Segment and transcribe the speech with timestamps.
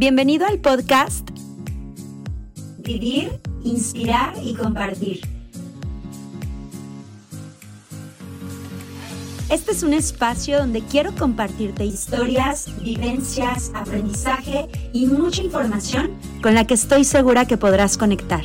[0.00, 1.28] Bienvenido al podcast
[2.78, 5.20] Vivir, Inspirar y Compartir.
[9.50, 16.12] Este es un espacio donde quiero compartirte historias, vivencias, aprendizaje y mucha información
[16.42, 18.44] con la que estoy segura que podrás conectar.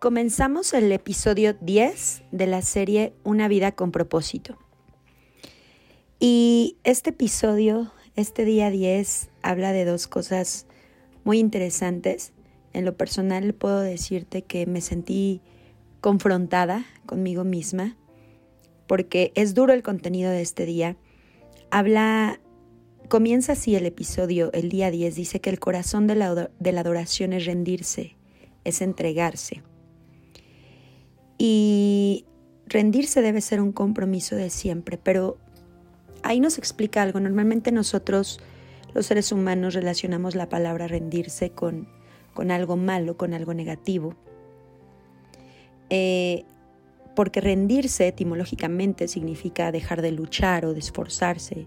[0.00, 4.56] Comenzamos el episodio 10 de la serie Una vida con propósito.
[6.18, 10.64] Y este episodio, este día 10, habla de dos cosas
[11.22, 12.32] muy interesantes.
[12.72, 15.42] En lo personal puedo decirte que me sentí
[16.00, 17.98] confrontada conmigo misma
[18.86, 20.96] porque es duro el contenido de este día.
[21.70, 22.40] Habla,
[23.10, 26.80] comienza así el episodio, el día 10, dice que el corazón de la, de la
[26.80, 28.16] adoración es rendirse,
[28.64, 29.62] es entregarse.
[31.42, 32.26] Y
[32.66, 35.38] rendirse debe ser un compromiso de siempre, pero
[36.22, 37.18] ahí nos explica algo.
[37.18, 38.40] Normalmente nosotros,
[38.92, 41.88] los seres humanos, relacionamos la palabra rendirse con,
[42.34, 44.16] con algo malo, con algo negativo.
[45.88, 46.44] Eh,
[47.16, 51.66] porque rendirse etimológicamente significa dejar de luchar o de esforzarse,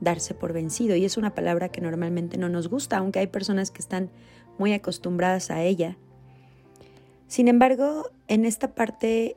[0.00, 0.96] darse por vencido.
[0.96, 4.10] Y es una palabra que normalmente no nos gusta, aunque hay personas que están
[4.58, 5.96] muy acostumbradas a ella.
[7.28, 9.36] Sin embargo, en esta parte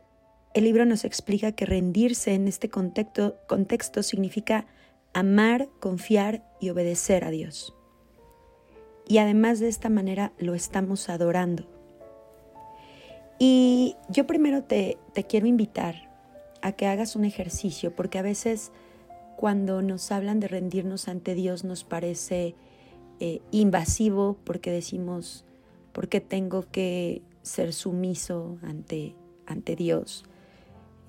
[0.53, 4.65] el libro nos explica que rendirse en este contexto, contexto significa
[5.13, 7.75] amar, confiar y obedecer a Dios.
[9.07, 11.67] Y además de esta manera lo estamos adorando.
[13.39, 16.09] Y yo primero te, quiero invitar
[16.61, 18.71] a que hagas un ejercicio, porque a veces
[19.37, 22.55] cuando nos hablan de rendirnos ante Dios nos parece
[23.21, 25.45] eh, invasivo, porque decimos,
[25.93, 30.23] ¿por qué tengo que ser sumiso ante, ante Dios,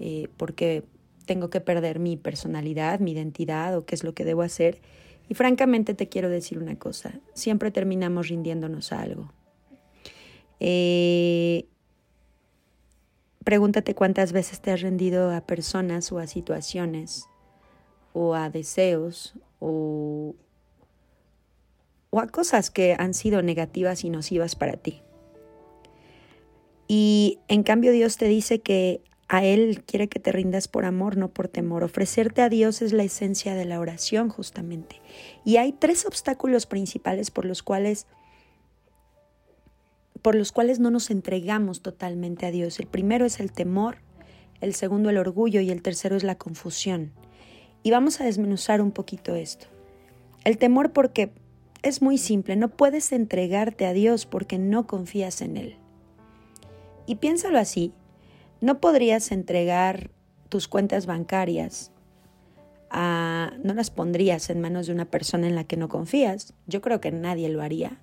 [0.01, 0.84] eh, porque
[1.27, 4.81] tengo que perder mi personalidad, mi identidad o qué es lo que debo hacer.
[5.29, 9.33] Y francamente te quiero decir una cosa, siempre terminamos rindiéndonos a algo.
[10.59, 11.67] Eh,
[13.45, 17.29] pregúntate cuántas veces te has rendido a personas o a situaciones
[18.12, 20.34] o a deseos o,
[22.11, 25.03] o a cosas que han sido negativas y nocivas para ti.
[26.93, 31.17] Y en cambio Dios te dice que a Él quiere que te rindas por amor,
[31.17, 31.84] no por temor.
[31.84, 35.00] Ofrecerte a Dios es la esencia de la oración justamente.
[35.45, 38.09] Y hay tres obstáculos principales por los cuales
[40.21, 42.81] por los cuales no nos entregamos totalmente a Dios.
[42.81, 43.99] El primero es el temor,
[44.61, 47.12] el segundo el orgullo y el tercero es la confusión.
[47.84, 49.67] Y vamos a desmenuzar un poquito esto.
[50.43, 51.31] El temor porque
[51.84, 55.80] es muy simple, no puedes entregarte a Dios porque no confías en Él.
[57.10, 57.93] Y piénsalo así,
[58.60, 60.12] no podrías entregar
[60.48, 61.91] tus cuentas bancarias
[62.88, 66.54] a, no las pondrías en manos de una persona en la que no confías.
[66.69, 67.99] Yo creo que nadie lo haría.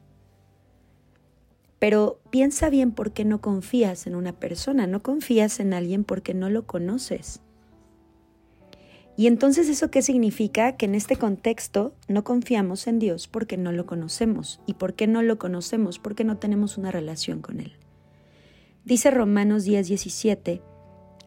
[1.79, 6.33] Pero piensa bien por qué no confías en una persona, no confías en alguien porque
[6.33, 7.39] no lo conoces.
[9.15, 10.75] Y entonces eso qué significa?
[10.75, 14.59] Que en este contexto no confiamos en Dios porque no lo conocemos.
[14.65, 15.97] ¿Y por qué no lo conocemos?
[15.97, 17.71] Porque no tenemos una relación con Él.
[18.87, 20.61] Dice Romanos 10, 17,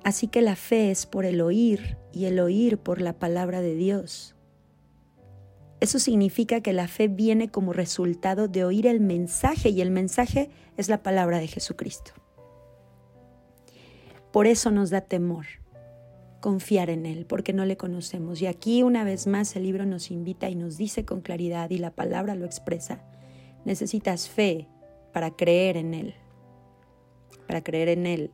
[0.03, 3.75] así que la fe es por el oír y el oír por la palabra de
[3.75, 4.35] Dios.
[5.79, 10.49] Eso significa que la fe viene como resultado de oír el mensaje y el mensaje
[10.79, 12.13] es la palabra de Jesucristo.
[14.33, 15.45] Por eso nos da temor
[16.41, 18.41] confiar en Él, porque no le conocemos.
[18.41, 21.77] Y aquí una vez más el libro nos invita y nos dice con claridad y
[21.77, 23.05] la palabra lo expresa.
[23.67, 24.67] Necesitas fe
[25.13, 26.15] para creer en Él
[27.51, 28.31] para creer en Él.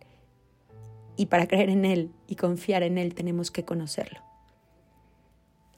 [1.17, 4.21] Y para creer en Él y confiar en Él tenemos que conocerlo.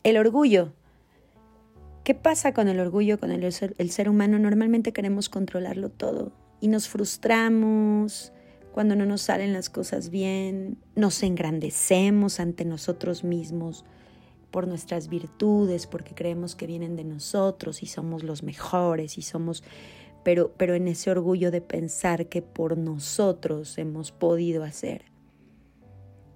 [0.03, 0.73] El orgullo.
[2.03, 4.41] ¿Qué pasa con el orgullo, con el el ser humano?
[4.41, 8.33] Normalmente queremos controlarlo todo y nos frustramos
[8.73, 13.85] cuando no nos salen las cosas bien, nos engrandecemos ante nosotros mismos
[14.51, 19.63] por nuestras virtudes, porque creemos que vienen de nosotros y somos los mejores y somos
[20.29, 25.07] pero, pero en ese orgullo de pensar que por nosotros hemos podido hacer.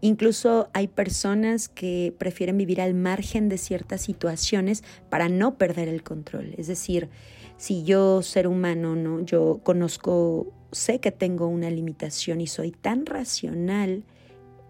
[0.01, 6.03] Incluso hay personas que prefieren vivir al margen de ciertas situaciones para no perder el
[6.03, 6.55] control.
[6.57, 7.11] Es decir,
[7.59, 13.05] si yo, ser humano, no, yo conozco, sé que tengo una limitación y soy tan
[13.05, 14.05] racional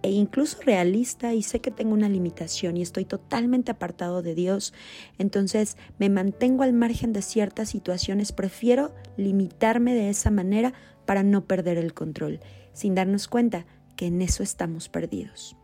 [0.03, 4.75] e incluso realista y sé que tengo una limitación y estoy totalmente apartado de Dios,
[5.19, 10.75] entonces me mantengo al margen de ciertas situaciones, prefiero limitarme de esa manera
[11.07, 12.41] para no perder el control,
[12.73, 13.65] sin darnos cuenta
[13.97, 15.57] que en eso estamos perdidos,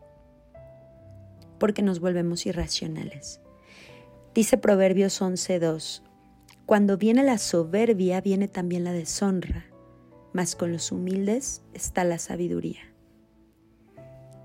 [1.59, 3.41] porque nos volvemos irracionales.
[4.33, 6.03] Dice Proverbios 11.2,
[6.65, 9.65] cuando viene la soberbia viene también la deshonra,
[10.33, 12.93] mas con los humildes está la sabiduría.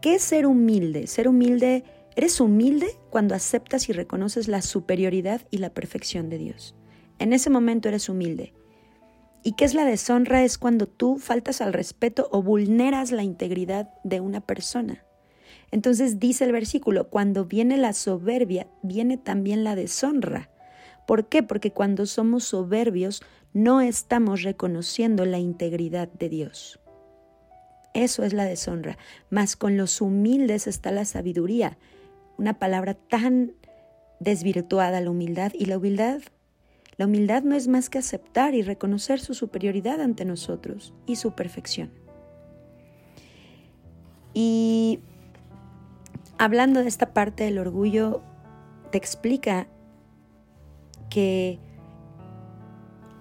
[0.04, 1.06] ¿Qué es ser humilde?
[1.06, 1.82] Ser humilde,
[2.14, 6.74] eres humilde cuando aceptas y reconoces la superioridad y la perfección de Dios.
[7.18, 8.52] En ese momento eres humilde.
[9.42, 10.44] ¿Y qué es la deshonra?
[10.44, 15.06] Es cuando tú faltas al respeto o vulneras la integridad de una persona.
[15.70, 20.50] Entonces dice el versículo, cuando viene la soberbia, viene también la deshonra.
[21.06, 21.42] ¿Por qué?
[21.42, 23.22] Porque cuando somos soberbios
[23.54, 26.78] no estamos reconociendo la integridad de Dios.
[27.94, 28.98] Eso es la deshonra.
[29.30, 31.78] Mas con los humildes está la sabiduría.
[32.36, 33.52] Una palabra tan
[34.20, 35.52] desvirtuada, la humildad.
[35.54, 36.20] Y la humildad,
[36.96, 41.32] la humildad no es más que aceptar y reconocer su superioridad ante nosotros y su
[41.36, 41.90] perfección.
[44.34, 44.98] Y
[46.36, 48.22] hablando de esta parte del orgullo,
[48.90, 49.68] te explica
[51.08, 51.60] que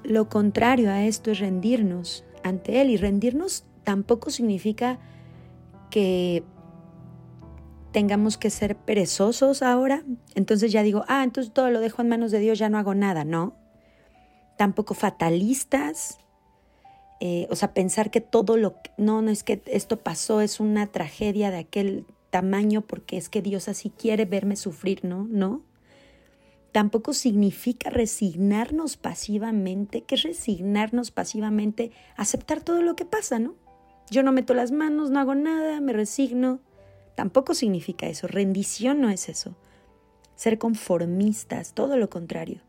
[0.04, 5.00] lo contrario a esto es rendirnos ante Él y rendirnos tampoco significa
[5.90, 6.44] que
[7.94, 10.04] tengamos que ser perezosos ahora.
[10.36, 12.94] Entonces ya digo, ah, entonces todo lo dejo en manos de Dios, ya no hago
[12.96, 13.56] nada, ¿no?
[14.58, 16.18] Tampoco fatalistas.
[17.22, 20.60] Eh, o sea, pensar que todo lo que, no, no es que esto pasó, es
[20.60, 25.28] una tragedia de aquel tamaño porque es que Dios así quiere verme sufrir, ¿no?
[25.30, 25.62] No.
[26.72, 30.02] Tampoco significa resignarnos pasivamente.
[30.02, 31.92] ¿Qué es resignarnos pasivamente?
[32.18, 33.54] Aceptar todo lo que pasa, ¿no?
[34.10, 36.60] Yo no meto las manos, no hago nada, me resigno.
[37.16, 38.28] Tampoco significa eso.
[38.28, 39.56] Rendición no es eso.
[40.36, 42.62] Ser conformistas, todo lo contrario.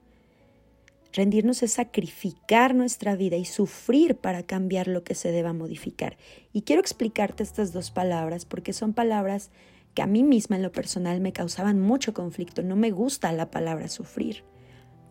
[1.13, 6.17] Rendirnos es sacrificar nuestra vida y sufrir para cambiar lo que se deba modificar.
[6.53, 9.51] Y quiero explicarte estas dos palabras porque son palabras
[9.95, 12.63] que a mí misma en lo personal me causaban mucho conflicto.
[12.63, 14.43] No me gusta la palabra sufrir.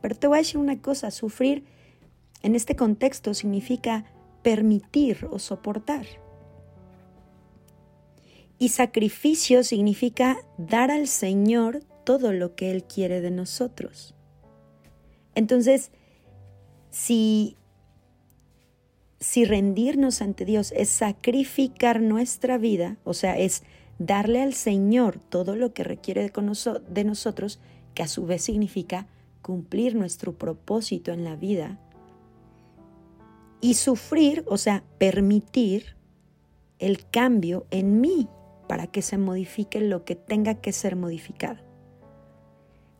[0.01, 1.63] Pero te voy a decir una cosa, sufrir
[2.41, 4.03] en este contexto significa
[4.43, 6.05] permitir o soportar.
[8.59, 14.13] Y sacrificio significa dar al Señor todo lo que Él quiere de nosotros.
[15.35, 15.91] Entonces,
[16.91, 17.57] si,
[19.19, 23.63] si rendirnos ante Dios es sacrificar nuestra vida, o sea, es
[23.97, 27.59] darle al Señor todo lo que requiere de nosotros,
[27.93, 29.07] que a su vez significa
[29.41, 31.79] cumplir nuestro propósito en la vida,
[33.63, 35.95] y sufrir, o sea, permitir
[36.79, 38.27] el cambio en mí
[38.67, 41.61] para que se modifique lo que tenga que ser modificado.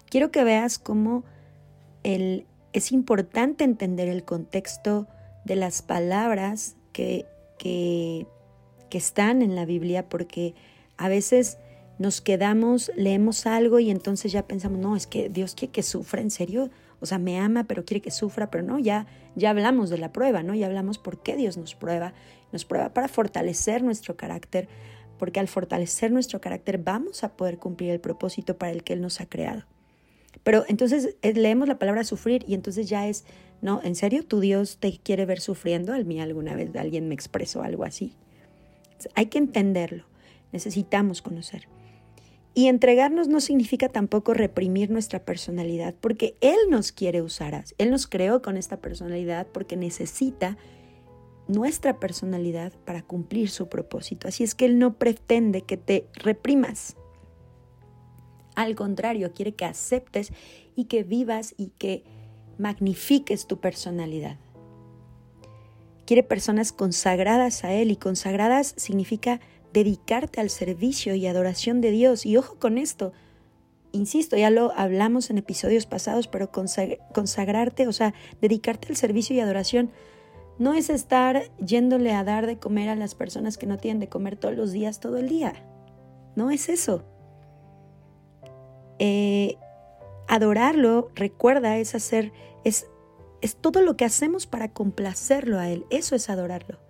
[0.09, 1.25] Quiero que veas cómo
[2.03, 5.05] el, es importante entender el contexto
[5.43, 7.25] de las palabras que,
[7.59, 8.25] que,
[8.89, 10.55] que están en la Biblia porque
[10.95, 11.57] a veces
[11.99, 16.21] nos quedamos, leemos algo y entonces ya pensamos, no, es que Dios quiere que sufra,
[16.21, 16.69] ¿en serio?
[17.03, 20.13] O sea, me ama, pero quiere que sufra, pero no, ya, ya hablamos de la
[20.13, 20.55] prueba, ¿no?
[20.55, 22.13] Ya hablamos por qué Dios nos prueba.
[22.53, 24.69] Nos prueba para fortalecer nuestro carácter,
[25.19, 29.01] porque al fortalecer nuestro carácter vamos a poder cumplir el propósito para el que Él
[29.01, 29.63] nos ha creado.
[30.43, 33.25] Pero entonces eh, leemos la palabra sufrir y entonces ya es,
[33.61, 35.91] no, ¿en serio tu Dios te quiere ver sufriendo?
[35.91, 38.15] Al mí alguna vez alguien me expresó algo así.
[39.13, 40.05] Hay que entenderlo,
[40.53, 41.67] necesitamos conocer.
[42.55, 47.63] Y entregarnos no significa tampoco reprimir nuestra personalidad, porque Él nos quiere usar.
[47.77, 50.57] Él nos creó con esta personalidad porque necesita
[51.47, 54.27] nuestra personalidad para cumplir su propósito.
[54.27, 56.95] Así es que Él no pretende que te reprimas.
[58.55, 60.31] Al contrario, quiere que aceptes
[60.75, 62.03] y que vivas y que
[62.59, 64.37] magnifiques tu personalidad.
[66.05, 69.39] Quiere personas consagradas a Él y consagradas significa
[69.73, 72.25] dedicarte al servicio y adoración de Dios.
[72.25, 73.11] Y ojo con esto,
[73.91, 79.39] insisto, ya lo hablamos en episodios pasados, pero consagrarte, o sea, dedicarte al servicio y
[79.39, 79.91] adoración,
[80.59, 84.09] no es estar yéndole a dar de comer a las personas que no tienen de
[84.09, 85.53] comer todos los días, todo el día.
[86.35, 87.03] No es eso.
[88.99, 89.57] Eh,
[90.27, 92.31] adorarlo, recuerda, es hacer,
[92.63, 92.87] es,
[93.41, 95.85] es todo lo que hacemos para complacerlo a Él.
[95.89, 96.82] Eso es adorarlo.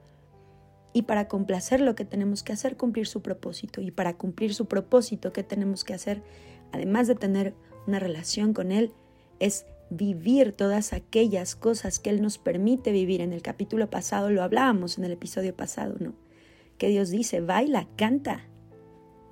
[0.94, 3.82] Y para complacer lo que tenemos que hacer, cumplir su propósito.
[3.82, 6.22] Y para cumplir su propósito, ¿qué tenemos que hacer?
[6.72, 7.54] Además de tener
[7.88, 8.94] una relación con Él,
[9.40, 13.22] es vivir todas aquellas cosas que Él nos permite vivir.
[13.22, 16.14] En el capítulo pasado lo hablábamos, en el episodio pasado, ¿no?
[16.78, 18.46] Que Dios dice, baila, canta,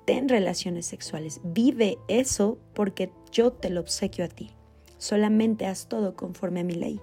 [0.04, 4.50] ten relaciones sexuales, vive eso porque yo te lo obsequio a ti.
[4.98, 7.00] Solamente haz todo conforme a mi ley.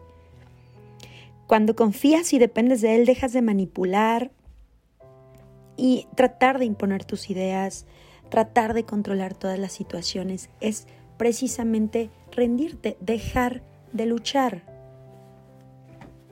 [1.47, 4.31] Cuando confías y dependes de Él, dejas de manipular
[5.79, 7.85] y tratar de imponer tus ideas,
[8.29, 10.49] tratar de controlar todas las situaciones.
[10.59, 14.63] Es precisamente rendirte, dejar de luchar.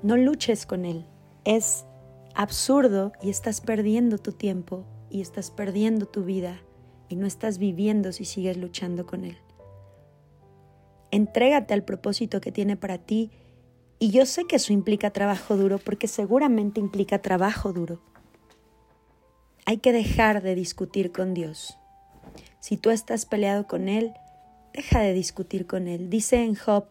[0.03, 1.05] No luches con Él.
[1.45, 1.85] Es
[2.35, 6.59] absurdo y estás perdiendo tu tiempo y estás perdiendo tu vida
[7.07, 9.37] y no estás viviendo si sigues luchando con Él.
[11.09, 13.31] Entrégate al propósito que tiene para ti
[13.97, 18.01] y yo sé que eso implica trabajo duro porque seguramente implica trabajo duro.
[19.69, 21.77] Hay que dejar de discutir con Dios.
[22.61, 24.13] Si tú estás peleado con Él,
[24.73, 26.09] deja de discutir con Él.
[26.09, 26.85] Dice en Job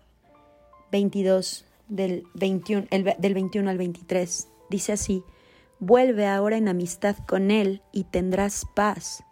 [0.92, 5.24] 22, del 21, del 21 al 23, dice así,
[5.78, 9.24] vuelve ahora en amistad con Él y tendrás paz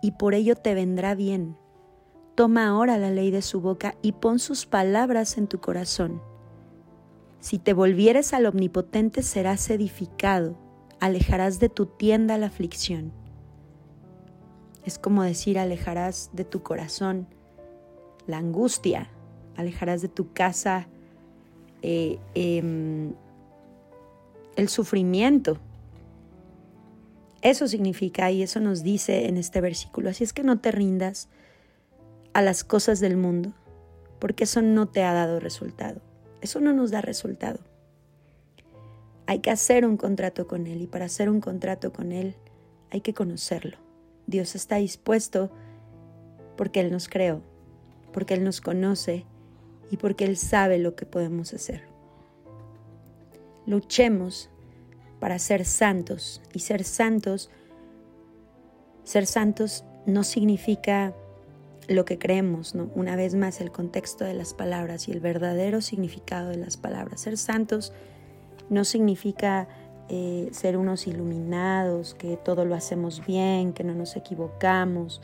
[0.00, 1.56] y por ello te vendrá bien.
[2.36, 6.22] Toma ahora la ley de su boca y pon sus palabras en tu corazón.
[7.40, 10.69] Si te volvieres al omnipotente serás edificado,
[11.00, 13.12] alejarás de tu tienda la aflicción.
[14.84, 17.26] Es como decir, alejarás de tu corazón
[18.26, 19.10] la angustia,
[19.56, 20.88] alejarás de tu casa
[21.82, 23.14] eh, em,
[24.56, 25.58] el sufrimiento.
[27.42, 30.10] Eso significa y eso nos dice en este versículo.
[30.10, 31.28] Así es que no te rindas
[32.34, 33.52] a las cosas del mundo,
[34.18, 36.00] porque eso no te ha dado resultado.
[36.42, 37.60] Eso no nos da resultado.
[39.30, 42.34] Hay que hacer un contrato con Él y para hacer un contrato con Él
[42.90, 43.76] hay que conocerlo.
[44.26, 45.52] Dios está dispuesto
[46.56, 47.40] porque Él nos creó,
[48.12, 49.24] porque Él nos conoce
[49.88, 51.84] y porque Él sabe lo que podemos hacer.
[53.66, 54.50] Luchemos
[55.20, 56.42] para ser santos.
[56.52, 57.50] Y ser santos,
[59.04, 61.14] ser santos no significa
[61.86, 62.74] lo que creemos.
[62.96, 67.20] Una vez más el contexto de las palabras y el verdadero significado de las palabras.
[67.20, 67.92] Ser santos
[68.70, 69.68] no significa
[70.08, 75.20] eh, ser unos iluminados, que todo lo hacemos bien, que no nos equivocamos,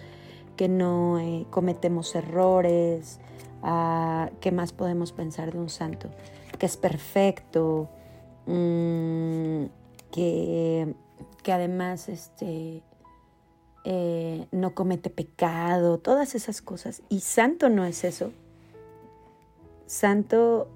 [0.56, 3.18] que no eh, cometemos errores.
[3.62, 6.08] Ah, ¿Qué más podemos pensar de un santo?
[6.58, 7.88] Que es perfecto,
[8.46, 9.64] mm,
[10.12, 10.94] que,
[11.46, 12.82] además este,
[13.84, 17.02] eh, no comete pecado, todas esas cosas.
[17.08, 18.32] Y santo no es eso.
[19.86, 20.68] Santo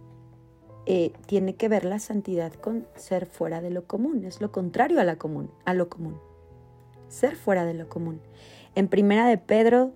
[0.93, 5.01] eh, tiene que ver la santidad con ser fuera de lo común, es lo contrario
[5.01, 6.19] a, la común, a lo común.
[7.07, 8.21] Ser fuera de lo común.
[8.75, 9.93] En primera de Pedro,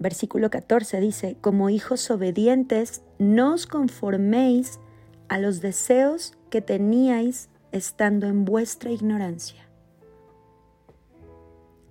[0.00, 4.80] versículo 14 dice, como hijos obedientes, no os conforméis
[5.28, 9.68] a los deseos que teníais estando en vuestra ignorancia.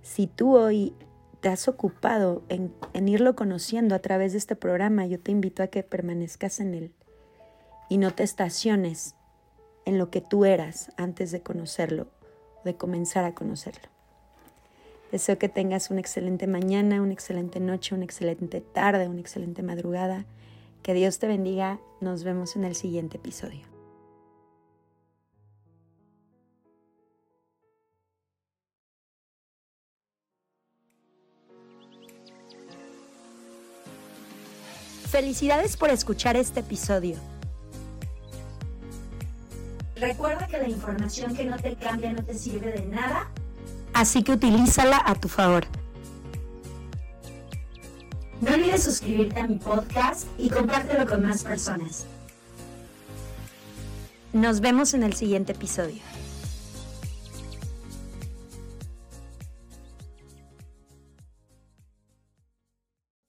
[0.02, 0.92] Si tú hoy
[1.40, 2.70] te has ocupado en,
[3.08, 6.92] irlo conociendo a través de este programa, yo te invito a que permanezcas en él
[7.88, 9.14] y no te estaciones
[9.84, 12.08] en lo que tú eras antes de conocerlo,
[12.64, 13.88] de comenzar a conocerlo.
[15.12, 20.24] Deseo que tengas una excelente mañana, una excelente noche, una excelente tarde, una excelente madrugada.
[20.82, 21.78] Que Dios te bendiga.
[22.00, 23.62] Nos vemos en el siguiente episodio.
[35.08, 37.16] Felicidades por escuchar este episodio.
[39.96, 43.30] Recuerda que la información que no te cambia no te sirve de nada,
[43.94, 45.64] así que utilízala a tu favor.
[48.42, 52.04] No olvides suscribirte a mi podcast y compártelo con más personas.
[54.34, 56.02] Nos vemos en el siguiente episodio.